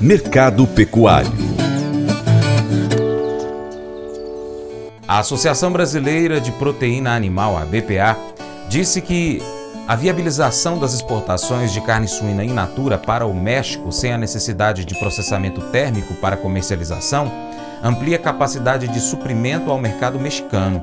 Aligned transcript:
Mercado 0.00 0.66
Pecuário 0.66 1.50
A 5.10 5.18
Associação 5.18 5.72
Brasileira 5.72 6.40
de 6.40 6.52
Proteína 6.52 7.16
Animal, 7.16 7.58
a 7.58 7.64
BPA, 7.64 8.16
disse 8.68 9.00
que 9.00 9.42
a 9.88 9.96
viabilização 9.96 10.78
das 10.78 10.94
exportações 10.94 11.72
de 11.72 11.80
carne 11.80 12.06
suína 12.06 12.44
in 12.44 12.52
natura 12.52 12.96
para 12.96 13.26
o 13.26 13.34
México 13.34 13.90
sem 13.90 14.12
a 14.12 14.16
necessidade 14.16 14.84
de 14.84 14.96
processamento 15.00 15.60
térmico 15.72 16.14
para 16.14 16.36
comercialização 16.36 17.28
amplia 17.82 18.18
a 18.18 18.20
capacidade 18.20 18.86
de 18.86 19.00
suprimento 19.00 19.68
ao 19.68 19.80
mercado 19.80 20.16
mexicano. 20.16 20.80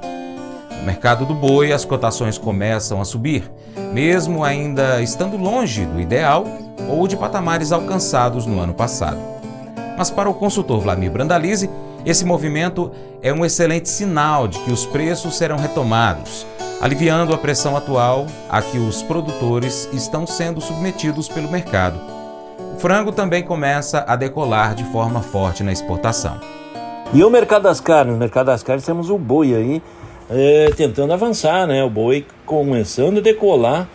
No 0.78 0.84
mercado 0.84 1.26
do 1.26 1.34
boi, 1.34 1.72
as 1.72 1.86
cotações 1.86 2.38
começam 2.38 3.00
a 3.00 3.06
subir, 3.06 3.50
mesmo 3.94 4.44
ainda 4.44 5.02
estando 5.02 5.38
longe 5.38 5.86
do 5.86 6.02
ideal 6.02 6.46
ou 6.88 7.08
de 7.08 7.18
patamares 7.18 7.72
alcançados 7.72 8.46
no 8.46 8.60
ano 8.60 8.74
passado. 8.74 9.20
Mas 9.98 10.12
para 10.12 10.30
o 10.30 10.34
consultor 10.34 10.80
Vladimir 10.80 11.12
Brandalize, 11.12 11.70
esse 12.06 12.24
movimento 12.24 12.92
é 13.22 13.34
um 13.34 13.44
excelente 13.44 13.90
sinal 13.90 14.48
de 14.48 14.60
que 14.60 14.72
os 14.72 14.86
preços 14.86 15.36
serão 15.36 15.58
retomados, 15.58 16.46
aliviando 16.80 17.34
a 17.34 17.38
pressão 17.38 17.76
atual 17.76 18.28
a 18.50 18.62
que 18.62 18.78
os 18.78 19.02
produtores 19.02 19.90
estão 19.92 20.28
sendo 20.28 20.62
submetidos 20.62 21.28
pelo 21.28 21.50
mercado. 21.50 22.00
O 22.76 22.80
frango 22.80 23.12
também 23.12 23.42
começa 23.42 24.06
a 24.08 24.16
decolar 24.16 24.76
de 24.76 24.84
forma 24.86 25.22
forte 25.22 25.64
na 25.64 25.72
exportação. 25.72 26.40
E 27.14 27.24
o 27.24 27.30
mercado 27.30 27.64
das 27.64 27.80
carnes? 27.80 28.14
No 28.14 28.20
mercado 28.20 28.48
das 28.48 28.62
carnes 28.62 28.86
temos 28.86 29.10
o 29.10 29.18
boi 29.18 29.56
aí 29.56 29.82
é, 30.30 30.72
tentando 30.76 31.14
avançar, 31.14 31.66
né? 31.66 31.84
O 31.84 31.90
boi 31.90 32.26
começando 32.46 33.18
a 33.18 33.22
decolar 33.22 33.88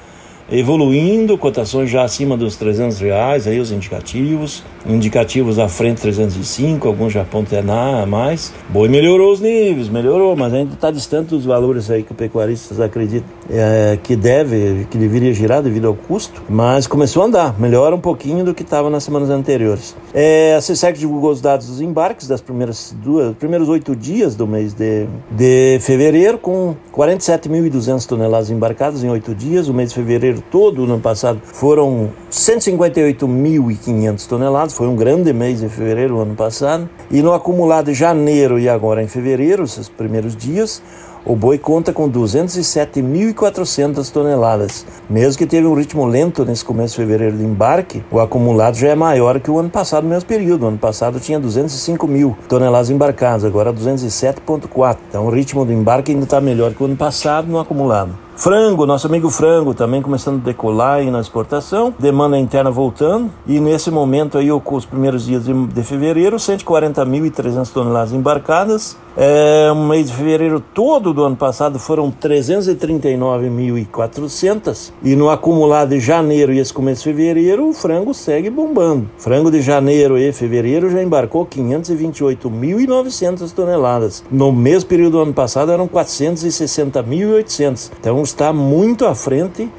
evoluindo, 0.53 1.39
cotações 1.39 1.89
já 1.89 2.03
acima 2.03 2.37
dos 2.37 2.57
300 2.57 3.01
reais, 3.01 3.47
aí 3.47 3.59
os 3.59 3.73
indicativos, 3.73 4.63
indicativos 4.87 5.59
à 5.59 5.67
frente 5.67 6.03
305, 6.03 6.87
alguns 6.87 7.13
já 7.13 7.23
apontam 7.23 7.59
a 7.59 8.07
mais. 8.07 8.53
Boi 8.69 8.89
melhorou 8.89 9.33
os 9.33 9.41
níveis, 9.41 9.89
melhorou, 9.89 10.37
mas 10.37 10.53
ainda 10.53 10.75
está 10.75 10.91
distante 10.91 11.31
dos 11.31 11.47
valores 11.47 11.91
aí 11.91 12.03
que 12.03 12.13
o 12.13 12.15
pecuaristas 12.15 12.81
acreditam 12.81 13.29
é, 13.51 13.99
que 14.03 14.15
deve, 14.15 14.87
que 14.91 14.99
deveria 14.99 15.33
girar 15.33 15.63
devido 15.63 15.89
ao 15.89 15.95
custo, 15.95 16.43
mas 16.49 16.87
começou 16.87 17.23
a 17.23 17.27
andar, 17.27 17.59
melhora 17.59 17.95
um 17.95 18.01
pouquinho 18.01 18.45
do 18.45 18.55
que 18.55 18.63
estava 18.63 18.91
nas 18.91 19.05
semanas 19.05 19.31
anteriores. 19.31 19.97
É, 20.13 20.55
a 20.57 20.59
CSEC 20.59 20.99
divulgou 20.99 21.31
os 21.31 21.41
dados 21.41 21.67
dos 21.67 21.81
embarques 21.81 22.27
das 22.27 22.41
primeiras 22.41 22.95
duas, 23.03 23.35
primeiros 23.37 23.69
oito 23.69 23.97
dias 23.97 24.35
do 24.35 24.47
mês 24.47 24.75
de, 24.75 25.07
de 25.31 25.79
fevereiro, 25.81 26.37
com 26.37 26.77
47.200 26.93 28.07
toneladas 28.07 28.51
embarcadas 28.51 29.03
em 29.03 29.09
oito 29.09 29.35
dias, 29.35 29.69
o 29.69 29.75
mês 29.75 29.91
de 29.91 29.95
fevereiro 29.95 30.42
todo, 30.51 30.87
no 30.87 30.99
passado, 30.99 31.41
foram 31.43 32.11
158.500 32.31 34.27
toneladas. 34.27 34.75
Foi 34.75 34.87
um 34.87 34.97
grande 34.97 35.33
mês 35.33 35.63
em 35.63 35.69
fevereiro, 35.69 36.21
ano 36.21 36.35
passado. 36.35 36.89
E 37.11 37.23
no 37.23 37.33
acumulado 37.33 37.87
de 37.87 37.95
janeiro 37.95 38.59
e 38.59 38.69
agora 38.69 39.03
em 39.03 39.09
fevereiro, 39.09 39.65
esses 39.65 39.89
primeiros 39.89 40.37
dias, 40.37 40.83
o 41.25 41.37
boi 41.37 41.57
conta 41.57 41.93
com 41.93 42.11
207.400 42.11 44.11
toneladas. 44.11 44.85
Mesmo 45.09 45.39
que 45.39 45.47
teve 45.47 45.67
um 45.67 45.75
ritmo 45.75 46.05
lento 46.05 46.45
nesse 46.45 46.65
começo 46.65 46.97
de 46.97 47.03
fevereiro 47.03 47.37
de 47.37 47.45
embarque, 47.45 48.03
o 48.11 48.19
acumulado 48.19 48.77
já 48.77 48.89
é 48.89 48.97
maior 48.97 49.39
que 49.39 49.51
o 49.51 49.59
ano 49.59 49.71
passado 49.71 50.03
no 50.03 50.11
mesmo 50.11 50.27
período. 50.27 50.65
O 50.65 50.69
ano 50.69 50.79
passado 50.79 51.21
tinha 51.21 51.39
205 51.39 52.09
mil 52.09 52.37
toneladas 52.49 52.91
embarcadas, 52.91 53.45
agora 53.45 53.73
207,4. 53.73 54.97
Então 55.09 55.27
o 55.27 55.31
ritmo 55.31 55.65
do 55.65 55.73
embarque 55.73 56.11
ainda 56.11 56.25
está 56.25 56.41
melhor 56.41 56.75
que 56.75 56.83
o 56.83 56.87
ano 56.87 56.97
passado 56.97 57.47
no 57.47 57.61
acumulado. 57.61 58.19
Frango, 58.43 58.85
nosso 58.87 59.07
amigo 59.07 59.31
frango 59.31 59.73
também 59.73 60.03
começando 60.03 60.41
a 60.41 60.45
decolar 60.45 60.95
aí 60.95 61.13
na 61.13 61.21
exportação, 61.21 61.95
demanda 61.97 62.37
interna 62.37 62.73
voltando 62.73 63.31
e 63.47 63.61
nesse 63.61 63.89
momento 63.89 64.37
aí 64.37 64.51
os 64.51 64.85
primeiros 64.85 65.27
dias 65.27 65.45
de, 65.45 65.55
de 65.55 65.83
fevereiro, 65.85 66.39
140.300 66.39 67.73
toneladas 67.73 68.13
embarcadas. 68.13 68.97
É, 69.15 69.71
o 69.71 69.77
mês 69.77 70.09
de 70.09 70.17
fevereiro 70.17 70.59
todo 70.59 71.13
do 71.13 71.23
ano 71.23 71.37
passado 71.37 71.79
foram 71.79 72.11
339.400 72.11 74.91
e 75.03 75.15
no 75.15 75.29
acumulado 75.29 75.91
de 75.91 76.01
janeiro 76.01 76.51
e 76.53 76.59
esse 76.59 76.73
começo 76.73 77.03
de 77.03 77.11
fevereiro 77.11 77.69
o 77.69 77.75
frango 77.75 78.15
segue 78.15 78.49
bombando. 78.49 79.11
Frango 79.19 79.51
de 79.51 79.61
janeiro 79.61 80.17
e 80.17 80.33
fevereiro 80.33 80.91
já 80.91 81.03
embarcou 81.03 81.47
528.900 81.47 83.53
toneladas. 83.53 84.25
No 84.33 84.51
mesmo 84.51 84.89
período 84.89 85.13
do 85.13 85.21
ano 85.21 85.35
passado 85.35 85.71
eram 85.71 85.87
460.800. 85.87 87.91
Então 88.01 88.23
está 88.33 88.53
muito 88.53 89.07
à 89.07 89.15
frente 89.15 89.71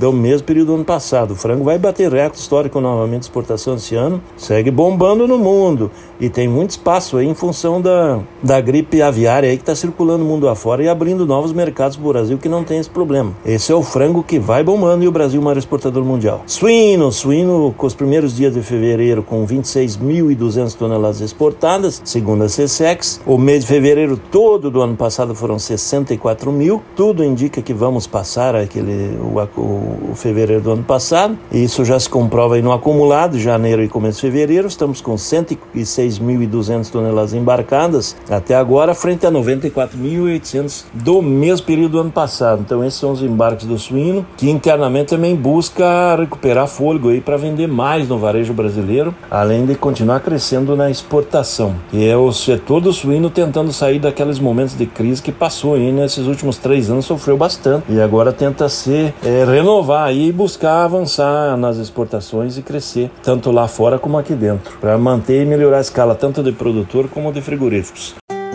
do 0.00 0.12
mesmo 0.14 0.46
período 0.46 0.68
do 0.68 0.74
ano 0.76 0.84
passado. 0.84 1.32
O 1.32 1.36
frango 1.36 1.62
vai 1.62 1.78
bater 1.78 2.10
recorde 2.10 2.38
histórico 2.38 2.80
novamente 2.80 3.20
de 3.20 3.26
exportação 3.26 3.74
esse 3.74 3.94
ano, 3.94 4.20
segue 4.34 4.70
bombando 4.70 5.28
no 5.28 5.36
mundo 5.36 5.90
e 6.18 6.30
tem 6.30 6.48
muito 6.48 6.70
espaço 6.70 7.18
aí 7.18 7.26
em 7.26 7.34
função 7.34 7.82
da, 7.82 8.20
da 8.42 8.60
gripe 8.60 9.02
aviária 9.02 9.50
aí 9.50 9.56
que 9.56 9.62
está 9.62 9.74
circulando 9.74 10.24
mundo 10.24 10.48
afora 10.48 10.82
e 10.82 10.88
abrindo 10.88 11.26
novos 11.26 11.52
mercados 11.52 11.98
para 11.98 12.06
o 12.06 12.12
Brasil 12.12 12.38
que 12.38 12.48
não 12.48 12.64
tem 12.64 12.78
esse 12.78 12.88
problema. 12.88 13.32
Esse 13.44 13.72
é 13.72 13.74
o 13.74 13.82
frango 13.82 14.22
que 14.22 14.38
vai 14.38 14.64
bombando 14.64 15.04
e 15.04 15.08
o 15.08 15.12
Brasil 15.12 15.38
é 15.38 15.42
o 15.42 15.44
maior 15.44 15.58
exportador 15.58 16.02
mundial. 16.02 16.42
Suíno, 16.46 17.12
suíno 17.12 17.74
com 17.76 17.86
os 17.86 17.94
primeiros 17.94 18.34
dias 18.34 18.54
de 18.54 18.62
fevereiro 18.62 19.22
com 19.22 19.46
26.200 19.46 20.74
toneladas 20.74 21.20
exportadas, 21.20 22.00
segundo 22.04 22.44
a 22.44 22.46
CSEX. 22.46 23.20
O 23.26 23.36
mês 23.36 23.62
de 23.62 23.66
fevereiro 23.66 24.16
todo 24.16 24.70
do 24.70 24.80
ano 24.80 24.96
passado 24.96 25.34
foram 25.34 25.58
64 25.58 26.50
mil. 26.50 26.82
Tudo 26.96 27.22
indica 27.22 27.60
que 27.60 27.74
vamos 27.74 28.06
passar 28.06 28.56
aquele 28.56 29.18
o, 29.18 29.60
o, 29.60 29.89
o 30.10 30.14
fevereiro 30.14 30.62
do 30.62 30.72
ano 30.72 30.82
passado. 30.82 31.38
Isso 31.52 31.84
já 31.84 31.98
se 31.98 32.08
comprova 32.08 32.54
aí 32.54 32.62
no 32.62 32.72
acumulado, 32.72 33.38
janeiro 33.38 33.82
e 33.82 33.88
começo 33.88 34.16
de 34.16 34.22
fevereiro. 34.22 34.68
Estamos 34.68 35.00
com 35.00 35.16
106 35.16 36.10
6.200 36.18 36.90
toneladas 36.90 37.34
embarcadas 37.34 38.16
até 38.28 38.54
agora, 38.54 38.94
frente 38.94 39.26
a 39.26 39.30
94.800 39.30 40.84
do 40.92 41.22
mesmo 41.22 41.66
período 41.66 41.92
do 41.92 42.00
ano 42.00 42.10
passado. 42.10 42.62
Então, 42.64 42.84
esses 42.84 42.98
são 42.98 43.12
os 43.12 43.22
embarques 43.22 43.66
do 43.66 43.78
suíno, 43.78 44.24
que 44.36 44.50
internamente 44.50 45.10
também 45.10 45.34
busca 45.34 46.16
recuperar 46.16 46.66
fôlego 46.66 47.08
aí 47.08 47.20
para 47.20 47.36
vender 47.36 47.66
mais 47.66 48.08
no 48.08 48.18
varejo 48.18 48.52
brasileiro, 48.52 49.14
além 49.30 49.66
de 49.66 49.74
continuar 49.74 50.20
crescendo 50.20 50.76
na 50.76 50.90
exportação. 50.90 51.74
E 51.92 52.06
é 52.06 52.16
o 52.16 52.32
setor 52.32 52.80
do 52.80 52.92
suíno 52.92 53.30
tentando 53.30 53.72
sair 53.72 53.98
daqueles 53.98 54.38
momentos 54.38 54.76
de 54.76 54.86
crise 54.86 55.22
que 55.22 55.32
passou 55.32 55.74
aí 55.74 55.92
nesses 55.92 56.26
últimos 56.26 56.56
três 56.56 56.90
anos, 56.90 57.06
sofreu 57.06 57.36
bastante 57.36 57.84
e 57.88 58.00
agora 58.00 58.32
tenta 58.32 58.68
se 58.68 59.12
é, 59.24 59.44
renovar 59.80 60.08
aí 60.08 60.28
e 60.28 60.32
buscar 60.32 60.84
avançar 60.84 61.56
nas 61.56 61.78
exportações 61.78 62.58
e 62.58 62.62
crescer 62.62 63.10
tanto 63.22 63.50
lá 63.50 63.66
fora 63.66 63.98
como 63.98 64.18
aqui 64.18 64.34
dentro, 64.34 64.76
para 64.78 64.96
manter 64.98 65.42
e 65.42 65.46
melhorar 65.46 65.78
a 65.78 65.80
escala 65.80 66.14
tanto 66.14 66.42
de 66.42 66.52
produtor 66.52 67.08
como 67.08 67.32
de 67.32 67.40
frigoríficos. 67.40 68.19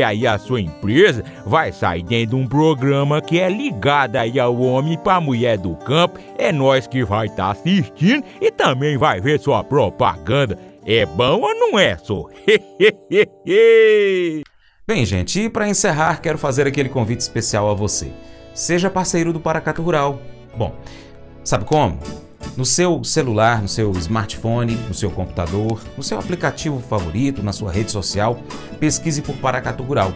aí 0.00 0.28
a 0.28 0.38
sua 0.38 0.60
empresa 0.60 1.24
vai 1.44 1.72
sair 1.72 2.04
dentro 2.04 2.36
de 2.36 2.36
um 2.36 2.46
programa 2.46 3.20
que 3.20 3.40
é 3.40 3.50
ligado 3.50 4.14
aí 4.14 4.38
ao 4.38 4.56
homem 4.56 4.96
para 4.96 5.20
mulher 5.20 5.58
do 5.58 5.74
campo. 5.74 6.20
É 6.38 6.52
nós 6.52 6.86
que 6.86 7.04
vai 7.04 7.26
estar 7.26 7.46
tá 7.46 7.50
assistindo 7.50 8.24
e 8.40 8.52
também 8.52 8.96
vai 8.96 9.20
ver 9.20 9.40
sua 9.40 9.64
propaganda. 9.64 10.56
É 10.86 11.04
bom 11.04 11.40
ou 11.40 11.54
não 11.54 11.78
é, 11.78 11.96
só? 11.96 12.28
Bem, 14.86 15.04
gente, 15.04 15.40
e 15.40 15.48
para 15.48 15.68
encerrar, 15.68 16.20
quero 16.20 16.38
fazer 16.38 16.66
aquele 16.66 16.88
convite 16.88 17.20
especial 17.20 17.68
a 17.68 17.74
você. 17.74 18.12
Seja 18.54 18.90
parceiro 18.90 19.32
do 19.32 19.40
Paracato 19.40 19.82
Rural. 19.82 20.20
Bom, 20.56 20.76
sabe 21.42 21.64
como? 21.64 21.98
No 22.56 22.66
seu 22.66 23.02
celular, 23.02 23.62
no 23.62 23.68
seu 23.68 23.90
smartphone, 23.92 24.74
no 24.74 24.92
seu 24.92 25.10
computador, 25.10 25.80
no 25.96 26.02
seu 26.02 26.18
aplicativo 26.18 26.80
favorito, 26.80 27.42
na 27.42 27.52
sua 27.52 27.72
rede 27.72 27.90
social, 27.90 28.38
pesquise 28.78 29.22
por 29.22 29.34
Paracato 29.36 29.82
Rural. 29.82 30.12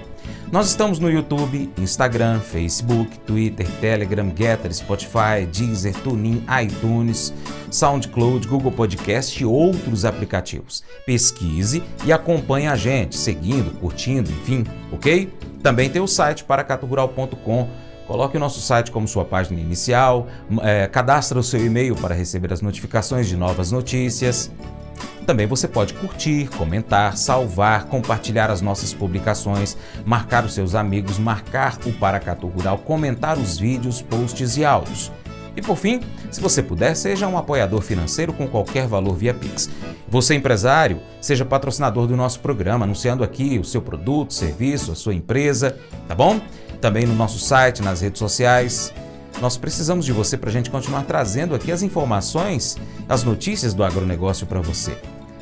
Nós 0.52 0.68
estamos 0.68 0.98
no 0.98 1.10
YouTube, 1.10 1.70
Instagram, 1.78 2.38
Facebook, 2.40 3.18
Twitter, 3.20 3.66
Telegram, 3.80 4.30
Getter, 4.36 4.72
Spotify, 4.72 5.46
Deezer, 5.50 5.94
TuneIn, 6.02 6.44
iTunes, 6.62 7.32
SoundCloud, 7.70 8.46
Google 8.46 8.70
Podcast 8.70 9.42
e 9.42 9.46
outros 9.46 10.04
aplicativos. 10.04 10.84
Pesquise 11.04 11.82
e 12.04 12.12
acompanhe 12.12 12.68
a 12.68 12.76
gente, 12.76 13.16
seguindo, 13.16 13.72
curtindo, 13.80 14.30
enfim, 14.30 14.64
ok? 14.92 15.32
Também 15.62 15.90
tem 15.90 16.00
o 16.00 16.06
site 16.06 16.44
paracaturural.com. 16.44 17.85
Coloque 18.06 18.36
o 18.36 18.40
nosso 18.40 18.60
site 18.60 18.90
como 18.90 19.08
sua 19.08 19.24
página 19.24 19.60
inicial, 19.60 20.28
é, 20.62 20.86
cadastre 20.86 21.38
o 21.38 21.42
seu 21.42 21.64
e-mail 21.64 21.96
para 21.96 22.14
receber 22.14 22.52
as 22.52 22.62
notificações 22.62 23.26
de 23.26 23.36
novas 23.36 23.72
notícias. 23.72 24.50
Também 25.26 25.46
você 25.46 25.66
pode 25.66 25.92
curtir, 25.94 26.48
comentar, 26.56 27.16
salvar, 27.16 27.86
compartilhar 27.86 28.48
as 28.48 28.60
nossas 28.60 28.94
publicações, 28.94 29.76
marcar 30.04 30.44
os 30.44 30.54
seus 30.54 30.76
amigos, 30.76 31.18
marcar 31.18 31.78
o 31.84 31.92
Paracatu 31.92 32.46
Rural, 32.46 32.78
comentar 32.78 33.36
os 33.36 33.58
vídeos, 33.58 34.00
posts 34.00 34.56
e 34.56 34.64
áudios. 34.64 35.10
E 35.56 35.62
por 35.62 35.76
fim, 35.76 36.00
se 36.30 36.40
você 36.40 36.62
puder, 36.62 36.94
seja 36.94 37.26
um 37.26 37.38
apoiador 37.38 37.80
financeiro 37.80 38.32
com 38.32 38.46
qualquer 38.46 38.86
valor 38.86 39.14
via 39.16 39.32
Pix. 39.32 39.70
Você, 40.08 40.34
empresário, 40.34 41.00
seja 41.20 41.44
patrocinador 41.44 42.06
do 42.06 42.16
nosso 42.16 42.40
programa, 42.40 42.84
anunciando 42.84 43.24
aqui 43.24 43.58
o 43.58 43.64
seu 43.64 43.80
produto, 43.80 44.34
serviço, 44.34 44.92
a 44.92 44.94
sua 44.94 45.14
empresa, 45.14 45.76
tá 46.06 46.14
bom? 46.14 46.40
Também 46.80 47.06
no 47.06 47.14
nosso 47.14 47.38
site, 47.38 47.82
nas 47.82 48.02
redes 48.02 48.18
sociais. 48.18 48.92
Nós 49.40 49.56
precisamos 49.56 50.04
de 50.04 50.12
você 50.12 50.36
para 50.36 50.50
a 50.50 50.52
gente 50.52 50.70
continuar 50.70 51.02
trazendo 51.04 51.54
aqui 51.54 51.72
as 51.72 51.82
informações, 51.82 52.76
as 53.08 53.24
notícias 53.24 53.72
do 53.72 53.82
agronegócio 53.82 54.46
para 54.46 54.60
você. 54.60 54.96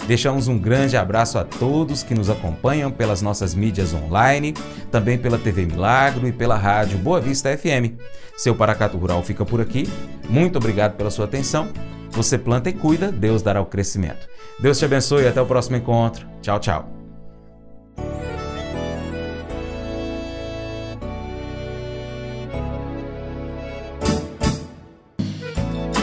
Deixamos 0.06 0.48
um 0.48 0.58
grande 0.58 0.96
abraço 0.96 1.38
a 1.38 1.44
todos 1.44 2.02
que 2.02 2.14
nos 2.14 2.28
acompanham 2.28 2.90
pelas 2.90 3.22
nossas 3.22 3.54
mídias 3.54 3.94
online, 3.94 4.52
também 4.90 5.16
pela 5.16 5.38
TV 5.38 5.64
Milagro 5.64 6.28
e 6.28 6.32
pela 6.32 6.56
rádio 6.56 6.98
Boa 6.98 7.20
Vista 7.20 7.56
FM. 7.56 7.98
Seu 8.36 8.54
Paracato 8.54 8.98
Rural 8.98 9.22
fica 9.22 9.46
por 9.46 9.60
aqui. 9.60 9.88
Muito 10.28 10.58
obrigado 10.58 10.96
pela 10.96 11.10
sua 11.10 11.24
atenção. 11.24 11.68
Você 12.10 12.36
planta 12.36 12.68
e 12.68 12.72
cuida, 12.72 13.10
Deus 13.10 13.42
dará 13.42 13.60
o 13.60 13.66
crescimento. 13.66 14.28
Deus 14.60 14.78
te 14.78 14.84
abençoe 14.84 15.24
e 15.24 15.28
até 15.28 15.40
o 15.40 15.46
próximo 15.46 15.76
encontro. 15.76 16.26
Tchau, 16.42 16.60
tchau. 16.60 16.88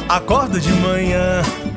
Acordo 0.10 0.60
de 0.60 0.74
manhã 0.74 1.42